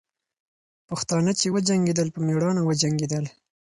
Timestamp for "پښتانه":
0.89-1.31